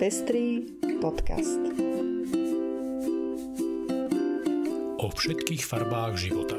Pestrý 0.00 0.64
podcast. 0.96 1.60
O 4.96 5.12
všetkých 5.12 5.60
farbách 5.60 6.16
života. 6.16 6.56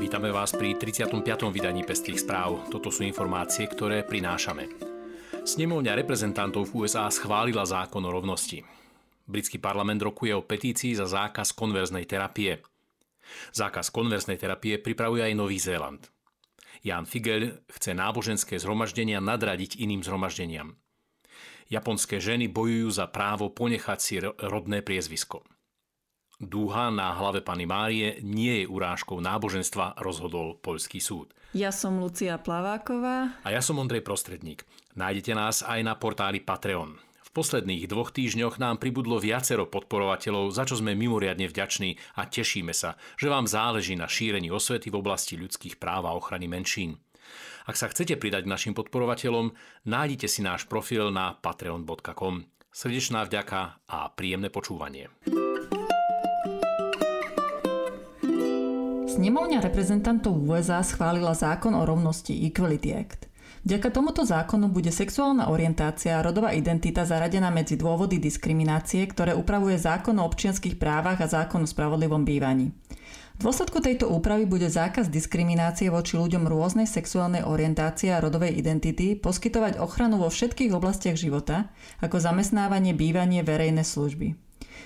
Vítame 0.00 0.32
vás 0.32 0.56
pri 0.56 0.80
35. 0.80 1.12
vydaní 1.52 1.84
Pestrých 1.84 2.24
správ. 2.24 2.64
Toto 2.72 2.88
sú 2.88 3.04
informácie, 3.04 3.68
ktoré 3.68 4.00
prinášame. 4.00 4.64
Snemovňa 5.44 5.92
reprezentantov 5.92 6.72
v 6.72 6.88
USA 6.88 7.12
schválila 7.12 7.68
zákon 7.68 8.00
o 8.00 8.08
rovnosti. 8.08 8.64
Britský 9.28 9.60
parlament 9.60 10.00
rokuje 10.00 10.32
o 10.32 10.40
petícii 10.40 10.96
za 10.96 11.04
zákaz 11.04 11.52
konverznej 11.52 12.08
terapie– 12.08 12.64
Zákaz 13.52 13.90
konverznej 13.90 14.36
terapie 14.40 14.78
pripravuje 14.80 15.26
aj 15.26 15.34
Nový 15.34 15.58
Zéland. 15.60 16.02
Jan 16.86 17.08
Figel 17.08 17.66
chce 17.66 17.96
náboženské 17.96 18.60
zhromaždenia 18.60 19.18
nadradiť 19.18 19.80
iným 19.80 20.06
zhromaždeniam. 20.06 20.76
Japonské 21.66 22.22
ženy 22.22 22.46
bojujú 22.46 22.94
za 22.94 23.10
právo 23.10 23.50
ponechať 23.50 23.98
si 23.98 24.22
rodné 24.22 24.86
priezvisko. 24.86 25.42
Dúha 26.36 26.92
na 26.92 27.16
hlave 27.16 27.40
Pany 27.40 27.64
Márie 27.64 28.20
nie 28.20 28.62
je 28.62 28.66
urážkou 28.68 29.18
náboženstva, 29.24 29.98
rozhodol 30.04 30.60
poľský 30.60 31.00
súd. 31.00 31.32
Ja 31.56 31.72
som 31.72 31.96
Lucia 31.96 32.36
Plaváková. 32.36 33.40
A 33.40 33.48
ja 33.48 33.64
som 33.64 33.80
Ondrej 33.80 34.04
Prostredník. 34.04 34.68
Nájdete 34.94 35.32
nás 35.32 35.64
aj 35.64 35.80
na 35.80 35.96
portáli 35.96 36.44
Patreon 36.44 37.00
posledných 37.36 37.84
dvoch 37.84 38.16
týždňoch 38.16 38.56
nám 38.56 38.80
pribudlo 38.80 39.20
viacero 39.20 39.68
podporovateľov, 39.68 40.56
za 40.56 40.64
čo 40.64 40.80
sme 40.80 40.96
mimoriadne 40.96 41.44
vďační 41.44 42.00
a 42.16 42.24
tešíme 42.24 42.72
sa, 42.72 42.96
že 43.20 43.28
vám 43.28 43.44
záleží 43.44 43.92
na 43.92 44.08
šírení 44.08 44.48
osvety 44.48 44.88
v 44.88 45.04
oblasti 45.04 45.36
ľudských 45.36 45.76
práv 45.76 46.08
a 46.08 46.16
ochrany 46.16 46.48
menšín. 46.48 46.96
Ak 47.68 47.76
sa 47.76 47.92
chcete 47.92 48.16
pridať 48.16 48.48
našim 48.48 48.72
podporovateľom, 48.72 49.52
nájdite 49.84 50.32
si 50.32 50.40
náš 50.40 50.64
profil 50.64 51.12
na 51.12 51.36
patreon.com. 51.36 52.48
Srdečná 52.72 53.28
vďaka 53.28 53.84
a 53.84 54.08
príjemné 54.16 54.48
počúvanie. 54.48 55.12
Snemovňa 59.12 59.60
reprezentantov 59.60 60.40
USA 60.40 60.80
schválila 60.80 61.36
zákon 61.36 61.76
o 61.76 61.84
rovnosti 61.84 62.32
Equality 62.32 62.92
Act. 62.96 63.35
Vďaka 63.66 63.90
tomuto 63.90 64.22
zákonu 64.22 64.70
bude 64.70 64.94
sexuálna 64.94 65.50
orientácia 65.50 66.14
a 66.14 66.22
rodová 66.22 66.54
identita 66.54 67.02
zaradená 67.02 67.50
medzi 67.50 67.74
dôvody 67.74 68.22
diskriminácie, 68.22 69.02
ktoré 69.10 69.34
upravuje 69.34 69.74
zákon 69.74 70.14
o 70.22 70.26
občianských 70.30 70.78
právach 70.78 71.18
a 71.18 71.26
zákon 71.26 71.66
o 71.66 71.68
spravodlivom 71.68 72.22
bývaní. 72.22 72.70
V 73.36 73.40
dôsledku 73.42 73.82
tejto 73.82 74.06
úpravy 74.06 74.46
bude 74.46 74.70
zákaz 74.70 75.10
diskriminácie 75.10 75.90
voči 75.90 76.14
ľuďom 76.14 76.46
rôznej 76.46 76.86
sexuálnej 76.86 77.42
orientácie 77.42 78.14
a 78.14 78.22
rodovej 78.22 78.54
identity 78.54 79.18
poskytovať 79.18 79.82
ochranu 79.82 80.22
vo 80.22 80.30
všetkých 80.30 80.70
oblastiach 80.70 81.18
života, 81.18 81.66
ako 81.98 82.22
zamestnávanie, 82.22 82.94
bývanie, 82.94 83.42
verejné 83.42 83.82
služby. 83.82 84.38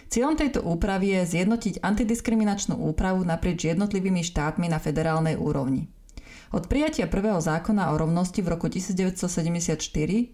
Cieľom 0.08 0.40
tejto 0.40 0.64
úpravy 0.64 1.20
je 1.20 1.36
zjednotiť 1.36 1.84
antidiskriminačnú 1.84 2.80
úpravu 2.80 3.28
naprieč 3.28 3.68
jednotlivými 3.68 4.24
štátmi 4.24 4.72
na 4.72 4.80
federálnej 4.80 5.36
úrovni. 5.36 5.92
Od 6.50 6.66
prijatia 6.66 7.06
prvého 7.06 7.38
zákona 7.38 7.94
o 7.94 7.98
rovnosti 8.02 8.42
v 8.42 8.50
roku 8.50 8.66
1974, 8.66 9.78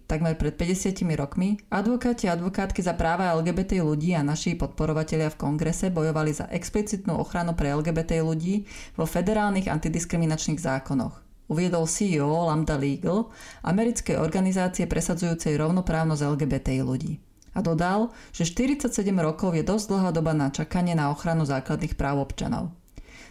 takmer 0.09 0.33
pred 0.33 0.57
50 0.57 1.05
rokmi, 1.13 1.61
advokáti 1.69 2.25
a 2.25 2.33
advokátky 2.33 2.81
za 2.81 2.97
práva 2.97 3.37
LGBT 3.37 3.85
ľudí 3.85 4.17
a 4.17 4.25
naši 4.25 4.57
podporovatelia 4.57 5.29
v 5.29 5.37
kongrese 5.37 5.93
bojovali 5.93 6.33
za 6.33 6.49
explicitnú 6.49 7.21
ochranu 7.21 7.53
pre 7.53 7.69
LGBT 7.69 8.25
ľudí 8.25 8.65
vo 8.97 9.05
federálnych 9.05 9.69
antidiskriminačných 9.69 10.57
zákonoch. 10.57 11.21
Uviedol 11.53 11.85
CEO 11.85 12.49
Lambda 12.49 12.81
Legal, 12.81 13.29
americkej 13.61 14.17
organizácie 14.17 14.89
presadzujúcej 14.89 15.53
rovnoprávnosť 15.53 16.21
LGBT 16.33 16.81
ľudí. 16.81 17.21
A 17.53 17.61
dodal, 17.61 18.09
že 18.33 18.49
47 18.49 18.89
rokov 19.21 19.53
je 19.53 19.61
dosť 19.61 19.85
dlhá 19.93 20.09
doba 20.09 20.33
na 20.33 20.49
čakanie 20.49 20.97
na 20.97 21.13
ochranu 21.13 21.45
základných 21.45 21.93
práv 21.93 22.25
občanov. 22.25 22.73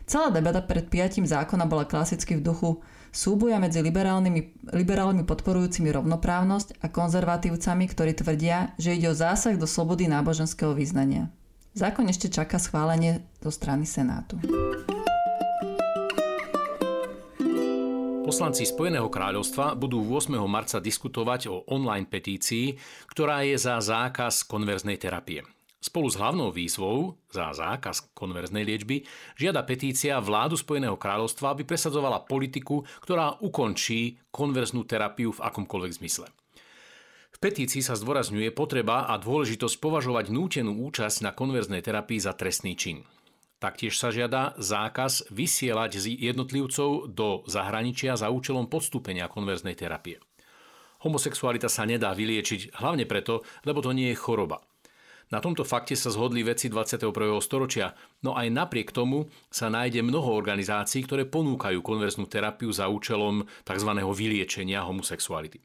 Celá 0.06 0.30
debata 0.30 0.62
pred 0.62 0.86
prijatím 0.86 1.26
zákona 1.26 1.66
bola 1.66 1.82
klasicky 1.82 2.38
v 2.38 2.46
duchu 2.46 2.78
súboja 3.10 3.58
medzi 3.58 3.82
liberálnymi, 3.82 4.70
liberálmi 4.70 5.26
podporujúcimi 5.26 5.90
rovnoprávnosť 5.90 6.78
a 6.78 6.86
konzervatívcami, 6.86 7.90
ktorí 7.90 8.14
tvrdia, 8.14 8.70
že 8.78 8.94
ide 8.94 9.10
o 9.10 9.18
zásah 9.18 9.58
do 9.58 9.66
slobody 9.66 10.06
náboženského 10.06 10.78
vyznania. 10.78 11.26
Zákon 11.74 12.06
ešte 12.06 12.30
čaká 12.30 12.62
schválenie 12.62 13.26
zo 13.42 13.50
strany 13.50 13.82
Senátu. 13.82 14.38
Poslanci 18.22 18.62
Spojeného 18.62 19.10
kráľovstva 19.10 19.74
budú 19.74 20.06
8. 20.06 20.38
marca 20.46 20.78
diskutovať 20.78 21.50
o 21.50 21.66
online 21.66 22.06
petícii, 22.06 22.78
ktorá 23.10 23.42
je 23.42 23.58
za 23.58 23.82
zákaz 23.82 24.46
konverznej 24.46 25.02
terapie. 25.02 25.55
Spolu 25.86 26.10
s 26.10 26.18
hlavnou 26.18 26.50
výzvou 26.50 27.14
za 27.30 27.54
zákaz 27.54 28.10
konverznej 28.10 28.66
liečby 28.66 29.06
žiada 29.38 29.62
petícia 29.62 30.18
vládu 30.18 30.58
Spojeného 30.58 30.98
kráľovstva, 30.98 31.54
aby 31.54 31.62
presadzovala 31.62 32.26
politiku, 32.26 32.82
ktorá 33.06 33.38
ukončí 33.38 34.18
konverznú 34.34 34.82
terapiu 34.82 35.30
v 35.30 35.46
akomkoľvek 35.46 35.92
zmysle. 36.02 36.26
V 37.30 37.38
petícii 37.38 37.86
sa 37.86 37.94
zdôrazňuje 37.94 38.50
potreba 38.50 39.06
a 39.06 39.14
dôležitosť 39.14 39.78
považovať 39.78 40.34
nútenú 40.34 40.74
účasť 40.90 41.22
na 41.22 41.30
konverznej 41.30 41.86
terapii 41.86 42.18
za 42.18 42.34
trestný 42.34 42.74
čin. 42.74 43.06
Taktiež 43.62 43.94
sa 43.94 44.10
žiada 44.10 44.58
zákaz 44.58 45.30
vysielať 45.30 46.02
z 46.02 46.06
jednotlivcov 46.18 47.14
do 47.14 47.46
zahraničia 47.46 48.18
za 48.18 48.26
účelom 48.34 48.66
podstúpenia 48.66 49.30
konverznej 49.30 49.78
terapie. 49.78 50.18
Homosexualita 51.06 51.70
sa 51.70 51.86
nedá 51.86 52.10
vyliečiť 52.10 52.74
hlavne 52.82 53.06
preto, 53.06 53.46
lebo 53.62 53.78
to 53.78 53.94
nie 53.94 54.10
je 54.10 54.18
choroba– 54.18 54.58
na 55.26 55.42
tomto 55.42 55.66
fakte 55.66 55.98
sa 55.98 56.14
zhodli 56.14 56.46
veci 56.46 56.70
21. 56.70 57.10
storočia, 57.42 57.90
no 58.22 58.38
aj 58.38 58.46
napriek 58.46 58.94
tomu 58.94 59.26
sa 59.50 59.66
nájde 59.66 60.06
mnoho 60.06 60.30
organizácií, 60.30 61.02
ktoré 61.02 61.26
ponúkajú 61.26 61.82
konverznú 61.82 62.30
terapiu 62.30 62.70
za 62.70 62.86
účelom 62.86 63.42
tzv. 63.66 63.90
vyliečenia 64.14 64.86
homosexuality. 64.86 65.58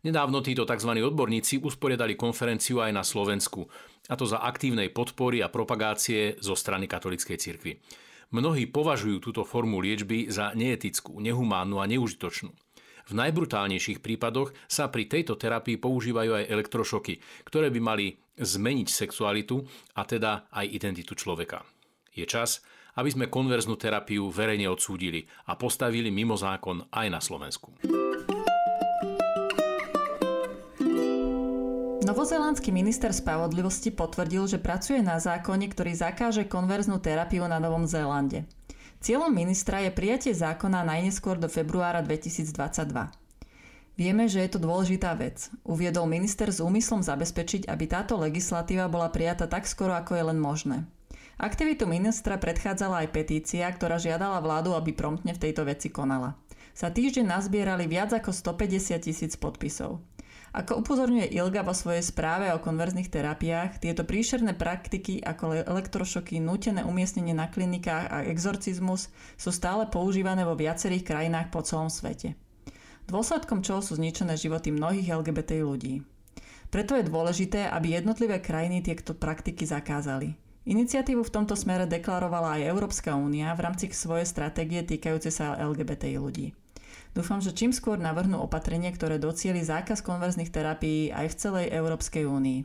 Nedávno 0.00 0.40
títo 0.40 0.62
tzv. 0.64 0.96
odborníci 0.96 1.60
usporiadali 1.60 2.14
konferenciu 2.16 2.80
aj 2.80 2.92
na 2.94 3.04
Slovensku, 3.04 3.66
a 4.08 4.14
to 4.14 4.24
za 4.24 4.40
aktívnej 4.40 4.94
podpory 4.94 5.42
a 5.42 5.52
propagácie 5.52 6.38
zo 6.38 6.54
strany 6.54 6.86
katolíckej 6.86 7.36
cirkvi. 7.36 7.82
Mnohí 8.30 8.70
považujú 8.70 9.18
túto 9.18 9.42
formu 9.42 9.82
liečby 9.82 10.30
za 10.30 10.54
neetickú, 10.54 11.18
nehumánnu 11.18 11.82
a 11.82 11.90
neužitočnú. 11.90 12.54
V 13.10 13.18
najbrutálnejších 13.18 13.98
prípadoch 13.98 14.54
sa 14.70 14.86
pri 14.86 15.10
tejto 15.10 15.34
terapii 15.34 15.82
používajú 15.82 16.30
aj 16.30 16.46
elektrošoky, 16.46 17.18
ktoré 17.42 17.66
by 17.74 17.80
mali 17.82 18.14
zmeniť 18.38 18.86
sexualitu 18.86 19.66
a 19.98 20.06
teda 20.06 20.46
aj 20.54 20.70
identitu 20.70 21.18
človeka. 21.18 21.66
Je 22.14 22.22
čas, 22.22 22.62
aby 22.94 23.10
sme 23.10 23.26
konverznú 23.26 23.74
terapiu 23.74 24.30
verejne 24.30 24.70
odsúdili 24.70 25.26
a 25.50 25.58
postavili 25.58 26.14
mimo 26.14 26.38
zákon 26.38 26.86
aj 26.94 27.06
na 27.10 27.18
Slovensku. 27.18 27.74
Novozelandský 32.06 32.70
minister 32.70 33.10
spravodlivosti 33.10 33.90
potvrdil, 33.90 34.46
že 34.46 34.62
pracuje 34.62 35.02
na 35.02 35.18
zákone, 35.18 35.66
ktorý 35.66 35.98
zakáže 35.98 36.46
konverznú 36.46 37.02
terapiu 37.02 37.42
na 37.50 37.58
Novom 37.58 37.90
Zélande. 37.90 38.46
Cieľom 39.00 39.32
ministra 39.32 39.80
je 39.80 39.96
prijatie 39.96 40.36
zákona 40.36 40.84
najneskôr 40.84 41.40
do 41.40 41.48
februára 41.48 42.04
2022. 42.04 42.92
Vieme, 43.96 44.28
že 44.28 44.44
je 44.44 44.50
to 44.52 44.60
dôležitá 44.60 45.16
vec. 45.16 45.48
Uviedol 45.64 46.04
minister 46.04 46.52
s 46.52 46.60
úmyslom 46.60 47.00
zabezpečiť, 47.00 47.64
aby 47.64 47.84
táto 47.88 48.20
legislatíva 48.20 48.92
bola 48.92 49.08
prijata 49.08 49.48
tak 49.48 49.64
skoro, 49.64 49.96
ako 49.96 50.20
je 50.20 50.24
len 50.28 50.36
možné. 50.36 50.84
Aktivitu 51.40 51.88
ministra 51.88 52.36
predchádzala 52.36 53.08
aj 53.08 53.12
petícia, 53.16 53.64
ktorá 53.72 53.96
žiadala 53.96 54.36
vládu, 54.44 54.76
aby 54.76 54.92
promptne 54.92 55.32
v 55.32 55.48
tejto 55.48 55.64
veci 55.64 55.88
konala. 55.88 56.36
Za 56.76 56.92
týždeň 56.92 57.24
nazbierali 57.24 57.88
viac 57.88 58.12
ako 58.12 58.36
150 58.36 59.00
tisíc 59.00 59.32
podpisov. 59.40 60.04
Ako 60.50 60.82
upozorňuje 60.82 61.30
Ilga 61.30 61.62
vo 61.62 61.70
svojej 61.70 62.02
správe 62.02 62.50
o 62.50 62.58
konverzných 62.58 63.06
terapiách, 63.06 63.78
tieto 63.78 64.02
príšerné 64.02 64.58
praktiky 64.58 65.22
ako 65.22 65.62
elektrošoky, 65.62 66.42
nútené 66.42 66.82
umiestnenie 66.82 67.30
na 67.30 67.46
klinikách 67.46 68.10
a 68.10 68.26
exorcizmus 68.26 69.14
sú 69.38 69.54
stále 69.54 69.86
používané 69.86 70.42
vo 70.42 70.58
viacerých 70.58 71.06
krajinách 71.06 71.54
po 71.54 71.62
celom 71.62 71.86
svete. 71.86 72.34
Dôsledkom 73.06 73.62
čoho 73.62 73.78
sú 73.78 73.94
zničené 73.94 74.34
životy 74.34 74.74
mnohých 74.74 75.22
LGBT 75.22 75.62
ľudí. 75.62 76.02
Preto 76.70 76.98
je 76.98 77.06
dôležité, 77.06 77.70
aby 77.70 77.94
jednotlivé 77.94 78.42
krajiny 78.42 78.82
tieto 78.82 79.14
praktiky 79.14 79.66
zakázali. 79.66 80.34
Iniciatívu 80.66 81.26
v 81.26 81.34
tomto 81.34 81.58
smere 81.58 81.86
deklarovala 81.86 82.58
aj 82.58 82.70
Európska 82.70 83.14
únia 83.14 83.54
v 83.54 83.70
rámci 83.70 83.90
svojej 83.90 84.26
stratégie 84.26 84.82
týkajúce 84.82 85.30
sa 85.30 85.58
LGBT 85.58 86.14
ľudí. 86.18 86.54
Dúfam, 87.10 87.42
že 87.42 87.50
čím 87.50 87.74
skôr 87.74 87.98
navrhnú 87.98 88.38
opatrenie, 88.38 88.90
ktoré 88.94 89.18
docieli 89.18 89.60
zákaz 89.64 90.02
konverzných 90.06 90.54
terapií 90.54 91.10
aj 91.10 91.26
v 91.30 91.38
celej 91.38 91.66
Európskej 91.74 92.24
únii. 92.28 92.60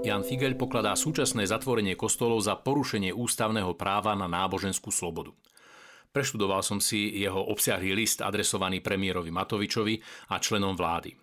Jan 0.00 0.26
Figel 0.26 0.58
pokladá 0.58 0.98
súčasné 0.98 1.46
zatvorenie 1.46 1.94
kostolov 1.94 2.42
za 2.42 2.58
porušenie 2.58 3.14
ústavného 3.14 3.78
práva 3.78 4.18
na 4.18 4.26
náboženskú 4.26 4.90
slobodu. 4.90 5.30
Preštudoval 6.10 6.66
som 6.66 6.82
si 6.82 7.22
jeho 7.22 7.38
obsiahlý 7.38 7.94
list 7.94 8.18
adresovaný 8.18 8.82
premiérovi 8.82 9.30
Matovičovi 9.30 10.02
a 10.34 10.42
členom 10.42 10.74
vlády. 10.74 11.14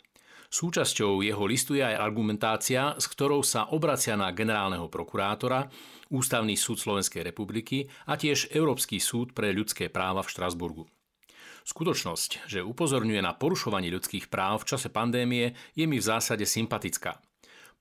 Súčasťou 0.47 1.19
jeho 1.23 1.43
listu 1.43 1.75
je 1.75 1.83
aj 1.83 1.99
argumentácia, 1.99 2.95
s 2.95 3.05
ktorou 3.11 3.43
sa 3.43 3.67
obracia 3.75 4.15
na 4.15 4.31
generálneho 4.31 4.87
prokurátora, 4.87 5.67
Ústavný 6.07 6.55
súd 6.55 6.79
Slovenskej 6.79 7.19
republiky 7.19 7.91
a 8.07 8.15
tiež 8.15 8.55
Európsky 8.55 8.95
súd 8.95 9.35
pre 9.35 9.51
ľudské 9.51 9.91
práva 9.91 10.23
v 10.23 10.31
Štrasburgu. 10.31 10.87
Skutočnosť, 11.67 12.47
že 12.47 12.63
upozorňuje 12.63 13.19
na 13.19 13.35
porušovanie 13.35 13.91
ľudských 13.91 14.31
práv 14.31 14.63
v 14.63 14.71
čase 14.71 14.87
pandémie, 14.87 15.51
je 15.75 15.83
mi 15.83 15.99
v 15.99 16.07
zásade 16.07 16.47
sympatická. 16.47 17.19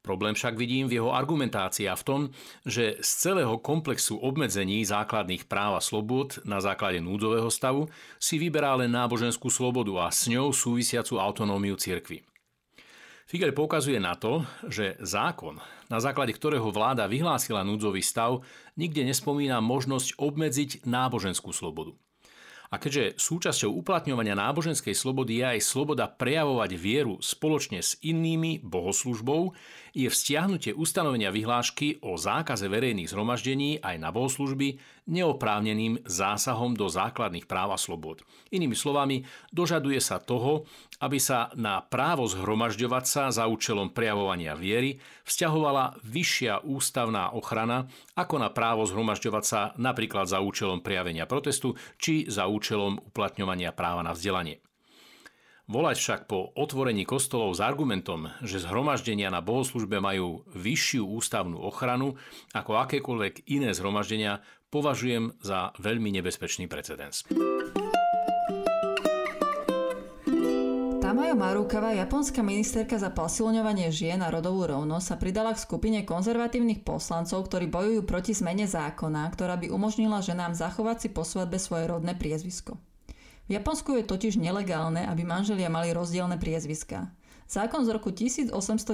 Problém 0.03 0.35
však 0.35 0.59
vidím 0.59 0.91
v 0.91 0.99
jeho 0.99 1.15
argumentácii 1.15 1.87
a 1.87 1.95
v 1.95 2.07
tom, 2.07 2.21
že 2.67 2.99
z 2.99 3.11
celého 3.31 3.59
komplexu 3.63 4.19
obmedzení 4.19 4.83
základných 4.83 5.47
práv 5.47 5.79
a 5.79 5.83
slobod 5.83 6.43
na 6.43 6.59
základe 6.59 6.99
núdzového 6.99 7.51
stavu 7.51 7.87
si 8.19 8.43
vyberá 8.43 8.75
len 8.75 8.91
náboženskú 8.91 9.51
slobodu 9.51 9.95
a 10.03 10.11
s 10.11 10.27
ňou 10.31 10.51
súvisiacu 10.51 11.23
autonómiu 11.23 11.79
cirkvy. 11.79 12.27
Figel 13.27 13.51
poukazuje 13.51 13.99
na 13.99 14.15
to, 14.15 14.47
že 14.71 14.95
zákon, 15.03 15.59
na 15.91 15.99
základe 15.99 16.31
ktorého 16.31 16.71
vláda 16.71 17.11
vyhlásila 17.11 17.67
núdzový 17.67 17.99
stav, 17.99 18.47
nikde 18.79 19.03
nespomína 19.03 19.59
možnosť 19.59 20.15
obmedziť 20.15 20.87
náboženskú 20.87 21.51
slobodu. 21.51 21.99
A 22.71 22.79
keďže 22.79 23.19
súčasťou 23.19 23.79
uplatňovania 23.83 24.39
náboženskej 24.39 24.95
slobody 24.95 25.43
je 25.43 25.59
aj 25.59 25.61
sloboda 25.63 26.07
prejavovať 26.07 26.71
vieru 26.79 27.19
spoločne 27.19 27.83
s 27.83 27.99
inými 28.03 28.63
bohoslužbou, 28.63 29.55
je 29.91 30.07
vzťahnutie 30.07 30.75
ustanovenia 30.75 31.35
vyhlášky 31.35 32.03
o 32.07 32.15
zákaze 32.15 32.71
verejných 32.71 33.11
zhromaždení 33.11 33.83
aj 33.83 34.03
na 34.03 34.15
bohoslužby 34.15 34.79
neoprávneným 35.07 36.03
zásahom 36.03 36.75
do 36.75 36.91
základných 36.91 37.47
práv 37.47 37.75
a 37.75 37.79
slobod. 37.79 38.27
Inými 38.51 38.75
slovami, 38.75 39.23
dožaduje 39.55 40.03
sa 40.03 40.19
toho, 40.19 40.67
aby 40.99 41.23
sa 41.23 41.55
na 41.55 41.79
právo 41.81 42.27
zhromažďovať 42.27 43.05
sa 43.07 43.25
za 43.31 43.47
účelom 43.47 43.95
prejavovania 43.95 44.59
viery 44.59 44.99
vzťahovala 45.25 46.03
vyššia 46.03 46.67
ústavná 46.67 47.31
ochrana 47.37 47.87
ako 48.19 48.43
na 48.43 48.51
právo 48.51 48.83
zhromažďovať 48.89 49.45
sa 49.45 49.61
napríklad 49.79 50.27
za 50.27 50.43
účelom 50.43 50.83
prejavenia 50.83 51.29
protestu 51.29 51.79
či 52.01 52.27
za 52.27 52.51
účelom 52.51 52.99
uplatňovania 53.13 53.71
práva 53.71 54.03
na 54.03 54.11
vzdelanie. 54.17 54.66
Volať 55.67 55.99
však 55.99 56.21
po 56.31 56.55
otvorení 56.55 57.03
kostolov 57.03 57.51
s 57.51 57.59
argumentom, 57.59 58.31
že 58.39 58.63
zhromaždenia 58.63 59.35
na 59.35 59.43
bohoslužbe 59.43 59.99
majú 59.99 60.47
vyššiu 60.55 61.03
ústavnú 61.03 61.59
ochranu 61.59 62.15
ako 62.55 62.87
akékoľvek 62.87 63.51
iné 63.51 63.75
zhromaždenia, 63.75 64.47
považujem 64.71 65.35
za 65.43 65.75
veľmi 65.83 66.15
nebezpečný 66.15 66.71
precedens. 66.71 67.27
Tamayo 71.03 71.35
Marukava, 71.35 71.99
japonská 71.99 72.47
ministerka 72.47 72.95
za 73.03 73.11
posilňovanie 73.11 73.91
žien 73.91 74.23
a 74.23 74.31
rodovú 74.31 74.71
rovnosť, 74.71 75.07
sa 75.11 75.17
pridala 75.19 75.51
k 75.51 75.67
skupine 75.67 76.07
konzervatívnych 76.07 76.87
poslancov, 76.87 77.43
ktorí 77.51 77.67
bojujú 77.67 78.07
proti 78.07 78.39
zmene 78.39 78.71
zákona, 78.71 79.27
ktorá 79.35 79.59
by 79.59 79.75
umožnila 79.75 80.23
ženám 80.23 80.55
zachovať 80.55 80.97
si 81.03 81.09
po 81.11 81.27
svadbe 81.27 81.59
svoje 81.59 81.91
rodné 81.91 82.15
priezvisko. 82.15 82.79
V 83.47 83.55
Japonsku 83.55 83.95
je 83.95 84.03
totiž 84.03 84.43
nelegálne, 84.43 85.07
aby 85.07 85.23
manželia 85.23 85.71
mali 85.71 85.95
rozdielne 85.95 86.35
priezviská. 86.35 87.15
Zákon 87.47 87.87
z 87.87 87.95
roku 87.95 88.11
1896 88.11 88.91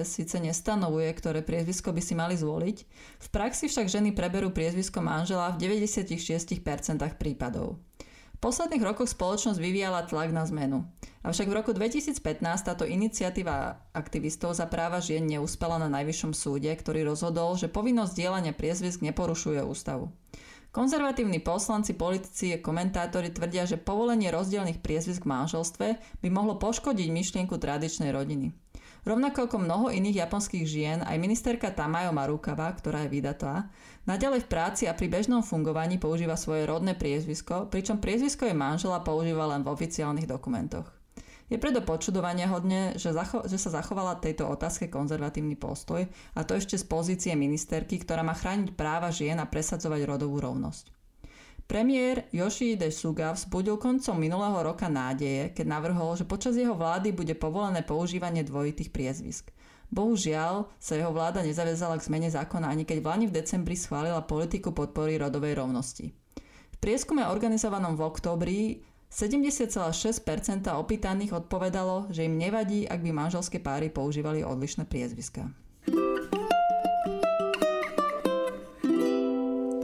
síce 0.00 0.36
nestanovuje, 0.40 1.12
ktoré 1.12 1.44
priezvisko 1.44 1.92
by 1.92 2.00
si 2.00 2.16
mali 2.16 2.32
zvoliť, 2.40 2.76
v 3.20 3.28
praxi 3.28 3.68
však 3.68 3.92
ženy 3.92 4.16
preberú 4.16 4.48
priezvisko 4.48 5.04
manžela 5.04 5.52
v 5.52 5.84
96% 5.84 6.56
prípadov. 7.20 7.76
V 8.36 8.38
posledných 8.40 8.80
rokoch 8.80 9.12
spoločnosť 9.12 9.60
vyvíjala 9.60 10.08
tlak 10.08 10.32
na 10.32 10.48
zmenu. 10.48 10.88
Avšak 11.24 11.48
v 11.48 11.56
roku 11.56 11.72
2015 11.76 12.20
táto 12.64 12.88
iniciatíva 12.88 13.80
aktivistov 13.92 14.56
za 14.56 14.64
práva 14.68 15.04
žien 15.04 15.24
neúspela 15.28 15.76
na 15.76 15.92
Najvyššom 15.92 16.32
súde, 16.32 16.72
ktorý 16.72 17.04
rozhodol, 17.04 17.56
že 17.60 17.72
povinnosť 17.72 18.12
dielania 18.16 18.52
priezvisk 18.56 19.04
neporušuje 19.04 19.60
ústavu. 19.60 20.12
Konzervatívni 20.76 21.40
poslanci, 21.40 21.96
politici 21.96 22.52
a 22.52 22.60
komentátori 22.60 23.32
tvrdia, 23.32 23.64
že 23.64 23.80
povolenie 23.80 24.28
rozdielných 24.28 24.84
priezvisk 24.84 25.24
v 25.24 25.32
manželstve 25.32 25.86
by 26.20 26.28
mohlo 26.28 26.60
poškodiť 26.60 27.08
myšlienku 27.08 27.56
tradičnej 27.56 28.12
rodiny. 28.12 28.52
Rovnako 29.08 29.48
ako 29.48 29.56
mnoho 29.56 29.86
iných 29.88 30.28
japonských 30.28 30.68
žien, 30.68 31.00
aj 31.00 31.16
ministerka 31.16 31.72
Tamayo 31.72 32.12
Marukava, 32.12 32.68
ktorá 32.76 33.08
je 33.08 33.14
vydatá, 33.16 33.72
naďalej 34.04 34.44
v 34.44 34.50
práci 34.52 34.84
a 34.84 34.92
pri 34.92 35.08
bežnom 35.08 35.40
fungovaní 35.40 35.96
používa 35.96 36.36
svoje 36.36 36.68
rodné 36.68 36.92
priezvisko, 36.92 37.72
pričom 37.72 37.96
priezvisko 37.96 38.44
jej 38.44 38.52
manžela 38.52 39.00
používa 39.00 39.48
len 39.48 39.64
v 39.64 39.72
oficiálnych 39.72 40.28
dokumentoch. 40.28 40.95
Je 41.46 41.62
preto 41.62 41.78
počudovania 41.78 42.50
hodne, 42.50 42.98
že, 42.98 43.14
zacho- 43.14 43.46
že 43.46 43.54
sa 43.54 43.70
zachovala 43.70 44.18
tejto 44.18 44.50
otázke 44.50 44.90
konzervatívny 44.90 45.54
postoj 45.54 46.02
a 46.34 46.40
to 46.42 46.58
ešte 46.58 46.74
z 46.74 46.84
pozície 46.90 47.32
ministerky, 47.38 48.02
ktorá 48.02 48.26
má 48.26 48.34
chrániť 48.34 48.74
práva 48.74 49.14
žien 49.14 49.38
a 49.38 49.46
presadzovať 49.46 50.00
rodovú 50.10 50.42
rovnosť. 50.42 50.90
Premiér 51.66 52.30
Yoshihide 52.30 52.94
Suga 52.94 53.34
vzbudil 53.34 53.74
koncom 53.78 54.14
minulého 54.14 54.54
roka 54.62 54.86
nádeje, 54.86 55.50
keď 55.50 55.66
navrhol, 55.66 56.14
že 56.14 56.22
počas 56.22 56.54
jeho 56.54 56.78
vlády 56.78 57.10
bude 57.10 57.34
povolené 57.34 57.82
používanie 57.82 58.46
dvojitých 58.46 58.94
priezvisk. 58.94 59.50
Bohužiaľ 59.90 60.70
sa 60.78 60.98
jeho 60.98 61.10
vláda 61.14 61.42
nezavezala 61.42 61.98
k 61.98 62.06
zmene 62.06 62.30
zákona 62.30 62.70
ani 62.70 62.82
keď 62.82 62.98
v 63.02 63.30
v 63.30 63.36
decembri 63.38 63.74
schválila 63.78 64.22
politiku 64.22 64.74
podpory 64.74 65.18
rodovej 65.18 65.58
rovnosti. 65.58 66.10
V 66.74 66.76
prieskume 66.78 67.26
organizovanom 67.26 67.94
v 67.94 68.02
októbri 68.02 68.58
70,6% 69.10 70.66
opýtaných 70.70 71.32
odpovedalo, 71.32 72.10
že 72.10 72.26
im 72.26 72.36
nevadí, 72.36 72.84
ak 72.86 73.00
by 73.00 73.10
manželské 73.14 73.62
páry 73.62 73.88
používali 73.88 74.42
odlišné 74.42 74.84
priezviská. 74.86 75.48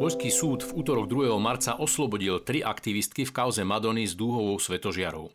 Poľský 0.02 0.34
súd 0.34 0.66
v 0.66 0.82
útorok 0.82 1.06
2. 1.06 1.38
marca 1.38 1.78
oslobodil 1.78 2.42
tri 2.42 2.58
aktivistky 2.58 3.22
v 3.22 3.30
kauze 3.30 3.62
Madony 3.62 4.02
s 4.02 4.19
dúhovou 4.19 4.58
svetožiarou. 4.58 5.30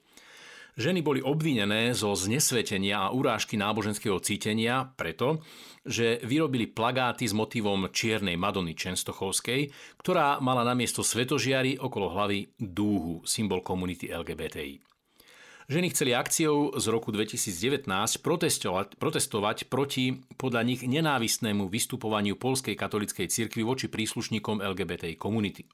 Ženy 0.78 1.02
boli 1.02 1.26
obvinené 1.26 1.90
zo 1.98 2.14
znesvetenia 2.14 3.10
a 3.10 3.10
urážky 3.10 3.58
náboženského 3.58 4.22
cítenia 4.22 4.94
preto, 4.94 5.42
že 5.82 6.22
vyrobili 6.22 6.70
plagáty 6.70 7.26
s 7.26 7.34
motivom 7.34 7.90
čiernej 7.90 8.38
Madony 8.38 8.78
Čenstochovskej, 8.78 9.74
ktorá 9.98 10.38
mala 10.38 10.62
na 10.62 10.78
miesto 10.78 11.02
svetožiary 11.02 11.82
okolo 11.82 12.14
hlavy 12.14 12.54
dúhu, 12.62 13.26
symbol 13.26 13.66
komunity 13.66 14.14
LGBTI. 14.14 14.78
Ženy 15.66 15.92
chceli 15.98 16.14
akciou 16.14 16.78
z 16.78 16.86
roku 16.94 17.10
2019 17.10 17.90
protestovať, 18.22 19.02
protestovať 19.02 19.58
proti 19.74 20.14
podľa 20.38 20.62
nich 20.62 20.86
nenávistnému 20.86 21.74
vystupovaniu 21.74 22.38
polskej 22.38 22.78
katolickej 22.78 23.28
cirkvi 23.28 23.66
voči 23.66 23.90
príslušníkom 23.90 24.62
LGBTI 24.62 25.18
komunity. 25.18 25.66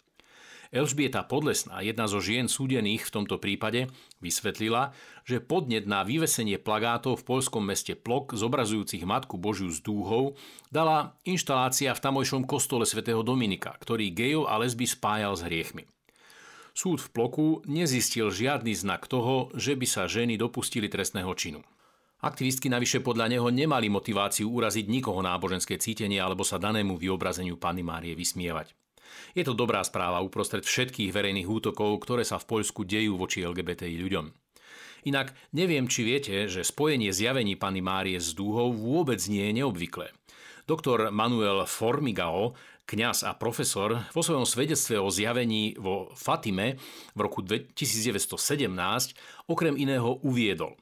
Elžbieta 0.73 1.21
Podlesná, 1.21 1.85
jedna 1.85 2.09
zo 2.09 2.17
žien 2.17 2.49
súdených 2.49 3.05
v 3.05 3.13
tomto 3.13 3.37
prípade, 3.37 3.93
vysvetlila, 4.25 4.89
že 5.21 5.37
podnet 5.37 5.85
na 5.85 6.01
vyvesenie 6.01 6.57
plagátov 6.57 7.21
v 7.21 7.27
poľskom 7.29 7.61
meste 7.61 7.93
Plok 7.93 8.33
zobrazujúcich 8.33 9.05
Matku 9.05 9.37
Božiu 9.37 9.69
s 9.69 9.85
dúhou 9.85 10.33
dala 10.73 11.13
inštalácia 11.29 11.93
v 11.93 12.01
tamojšom 12.01 12.49
kostole 12.49 12.89
svätého 12.89 13.21
Dominika, 13.21 13.77
ktorý 13.77 14.09
gejov 14.09 14.49
a 14.49 14.57
lesby 14.57 14.89
spájal 14.89 15.37
s 15.37 15.45
hriechmi. 15.45 15.85
Súd 16.73 17.05
v 17.05 17.09
Ploku 17.13 17.61
nezistil 17.69 18.33
žiadny 18.33 18.73
znak 18.73 19.05
toho, 19.05 19.53
že 19.53 19.77
by 19.77 19.85
sa 19.85 20.09
ženy 20.09 20.41
dopustili 20.41 20.89
trestného 20.89 21.29
činu. 21.37 21.61
Aktivistky 22.25 22.65
navyše 22.73 22.97
podľa 22.97 23.29
neho 23.29 23.45
nemali 23.53 23.93
motiváciu 23.93 24.49
uraziť 24.49 24.89
nikoho 24.89 25.21
náboženské 25.21 25.77
cítenie 25.77 26.17
alebo 26.17 26.41
sa 26.41 26.57
danému 26.57 26.97
vyobrazeniu 26.97 27.61
Panny 27.61 27.85
Márie 27.85 28.17
vysmievať. 28.17 28.73
Je 29.33 29.43
to 29.45 29.57
dobrá 29.57 29.81
správa 29.81 30.21
uprostred 30.21 30.65
všetkých 30.65 31.13
verejných 31.13 31.49
útokov, 31.49 32.01
ktoré 32.03 32.21
sa 32.27 32.37
v 32.37 32.47
Poľsku 32.49 32.85
dejú 32.85 33.17
voči 33.17 33.41
LGBTI 33.43 33.97
ľuďom. 34.01 34.25
Inak 35.03 35.35
neviem, 35.51 35.91
či 35.91 36.07
viete, 36.07 36.47
že 36.47 36.63
spojenie 36.63 37.11
zjavení 37.11 37.59
Pany 37.59 37.83
Márie 37.83 38.19
s 38.19 38.31
dúhou 38.31 38.71
vôbec 38.71 39.19
nie 39.27 39.51
je 39.51 39.63
neobvyklé. 39.63 40.15
Doktor 40.63 41.11
Manuel 41.11 41.67
Formigao, 41.67 42.55
kňaz 42.87 43.27
a 43.27 43.35
profesor, 43.35 44.07
vo 44.15 44.23
svojom 44.23 44.47
svedectve 44.47 44.95
o 44.95 45.11
zjavení 45.11 45.75
vo 45.75 46.07
Fatime 46.15 46.79
v 47.11 47.19
roku 47.19 47.43
1917 47.43 48.39
okrem 49.51 49.75
iného 49.75 50.23
uviedol. 50.23 50.79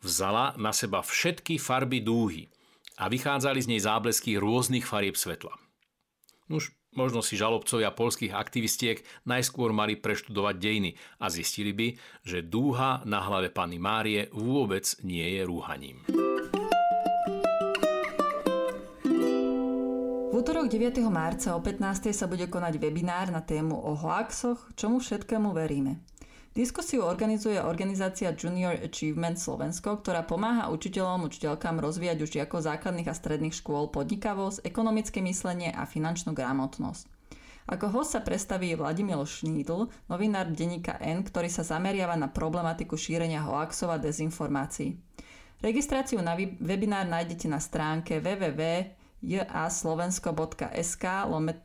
Vzala 0.00 0.56
na 0.56 0.72
seba 0.72 1.04
všetky 1.04 1.60
farby 1.60 2.00
dúhy 2.00 2.48
a 2.96 3.12
vychádzali 3.12 3.60
z 3.60 3.70
nej 3.76 3.80
záblesky 3.84 4.40
rôznych 4.40 4.88
farieb 4.88 5.20
svetla. 5.20 5.52
Už 6.48 6.72
Možno 6.90 7.22
si 7.22 7.38
žalobcovia 7.38 7.94
polských 7.94 8.34
aktivistiek 8.34 9.06
najskôr 9.22 9.70
mali 9.70 9.94
preštudovať 9.94 10.54
dejiny 10.58 10.90
a 11.22 11.30
zistili 11.30 11.70
by, 11.70 11.88
že 12.26 12.42
dúha 12.42 13.06
na 13.06 13.22
hlave 13.22 13.54
Panny 13.54 13.78
Márie 13.78 14.26
vôbec 14.34 14.86
nie 15.06 15.38
je 15.38 15.42
rúhaním. 15.46 16.02
útorok 20.40 20.72
9. 20.72 21.04
marca 21.12 21.52
o 21.52 21.60
15. 21.60 22.16
sa 22.16 22.24
bude 22.24 22.48
konať 22.48 22.80
webinár 22.80 23.28
na 23.28 23.44
tému 23.44 23.76
o 23.76 23.92
hoaxoch, 23.92 24.72
čomu 24.72 24.96
všetkému 24.96 25.52
veríme. 25.52 26.00
Diskusiu 26.50 27.06
organizuje 27.06 27.62
organizácia 27.62 28.34
Junior 28.34 28.74
Achievement 28.74 29.38
Slovensko, 29.38 30.02
ktorá 30.02 30.26
pomáha 30.26 30.66
učiteľom, 30.74 31.30
učiteľkám 31.30 31.78
rozvíjať 31.78 32.18
už 32.26 32.30
žiakov 32.34 32.66
základných 32.66 33.06
a 33.06 33.14
stredných 33.14 33.54
škôl 33.54 33.86
podnikavosť, 33.94 34.66
ekonomické 34.66 35.22
myslenie 35.22 35.70
a 35.70 35.86
finančnú 35.86 36.34
gramotnosť. 36.34 37.06
Ako 37.70 37.86
host 37.94 38.18
sa 38.18 38.26
predstaví 38.26 38.74
Vladimír 38.74 39.22
Šnídl, 39.22 39.86
novinár 40.10 40.50
denníka 40.50 40.98
N, 40.98 41.22
ktorý 41.22 41.46
sa 41.46 41.62
zameriava 41.62 42.18
na 42.18 42.26
problematiku 42.26 42.98
šírenia 42.98 43.46
hoaxov 43.46 43.94
a 43.94 44.02
dezinformácií. 44.02 44.98
Registráciu 45.62 46.18
na 46.18 46.34
webinár 46.34 47.06
nájdete 47.06 47.46
na 47.46 47.62
stránke 47.62 48.18
www 48.18 48.90
jaslovensko.sk 49.20 51.04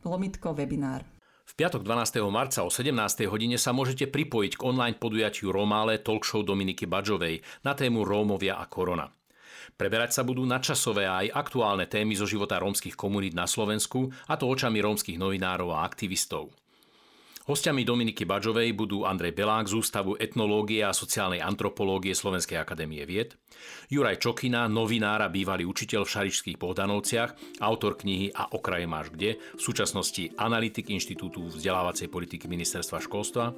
lomitko 0.04 0.52
webinár. 0.52 1.15
Piatok 1.56 1.88
12. 1.88 2.20
marca 2.28 2.60
o 2.60 2.68
17. 2.68 2.92
hodine 3.32 3.56
sa 3.56 3.72
môžete 3.72 4.12
pripojiť 4.12 4.60
k 4.60 4.64
online 4.68 5.00
podujatiu 5.00 5.48
Romále 5.48 6.04
talk 6.04 6.20
show 6.20 6.44
Dominiky 6.44 6.84
Badžovej 6.84 7.40
na 7.64 7.72
tému 7.72 8.04
Rómovia 8.04 8.60
a 8.60 8.68
korona. 8.68 9.08
Preberať 9.72 10.20
sa 10.20 10.20
budú 10.20 10.44
nadčasové 10.44 11.08
a 11.08 11.24
aj 11.24 11.32
aktuálne 11.32 11.88
témy 11.88 12.12
zo 12.12 12.28
života 12.28 12.60
rómskych 12.60 12.92
komunít 12.92 13.32
na 13.32 13.48
Slovensku, 13.48 14.12
a 14.28 14.36
to 14.36 14.52
očami 14.52 14.84
rómskych 14.84 15.16
novinárov 15.16 15.72
a 15.72 15.80
aktivistov. 15.80 16.52
Hostiami 17.46 17.86
Dominiky 17.86 18.26
Badžovej 18.26 18.74
budú 18.74 19.06
Andrej 19.06 19.30
Belák 19.30 19.70
z 19.70 19.78
Ústavu 19.78 20.18
etnológie 20.18 20.82
a 20.82 20.90
sociálnej 20.90 21.38
antropológie 21.38 22.10
Slovenskej 22.10 22.58
akadémie 22.58 23.06
vied, 23.06 23.38
Juraj 23.86 24.18
Čokina, 24.18 24.66
novinár 24.66 25.22
a 25.22 25.30
bývalý 25.30 25.62
učiteľ 25.62 26.02
v 26.02 26.10
Šaričských 26.10 26.58
Pohdanovciach, 26.58 27.62
autor 27.62 27.94
knihy 28.02 28.34
A 28.34 28.50
okraje 28.50 28.90
máš 28.90 29.14
kde, 29.14 29.38
v 29.38 29.62
súčasnosti 29.62 30.34
analytik 30.34 30.90
Inštitútu 30.90 31.46
vzdelávacej 31.54 32.10
politiky 32.10 32.50
Ministerstva 32.50 32.98
školstva 32.98 33.54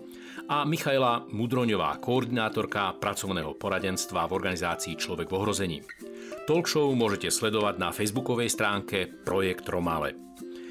a 0.53 0.69
Michaela 0.69 1.25
Mudroňová, 1.25 1.97
koordinátorka 1.97 2.93
pracovného 3.01 3.57
poradenstva 3.57 4.29
v 4.29 4.37
organizácii 4.37 5.01
Človek 5.01 5.33
v 5.33 5.37
ohrození. 5.41 5.79
Talk 6.45 6.69
show 6.69 6.93
môžete 6.93 7.33
sledovať 7.33 7.81
na 7.81 7.89
facebookovej 7.89 8.53
stránke 8.53 9.09
Projekt 9.25 9.65
Romále. 9.73 10.13